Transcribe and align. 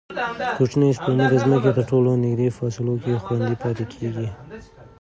کوچنۍ 0.57 0.89
سپوږمۍ 0.97 1.25
د 1.31 1.35
ځمکې 1.43 1.71
تر 1.77 1.83
ټولو 1.91 2.09
نږدې 2.23 2.47
فاصلو 2.57 2.93
کې 3.03 3.13
خوندي 3.23 3.55
پاتې 3.61 3.85
کېږي. 3.93 4.27